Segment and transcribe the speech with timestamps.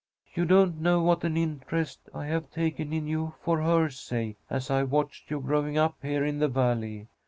[0.33, 4.71] You don't know what an interest I have taken in you for her sake, as
[4.71, 7.05] I've watched you growing up here in the Valley.